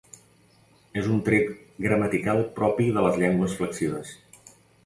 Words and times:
És 1.01 1.09
un 1.15 1.19
tret 1.27 1.51
gramatical 1.87 2.43
propi 2.57 2.91
de 2.97 3.07
les 3.09 3.23
llengües 3.25 3.55
flexives. 3.61 4.19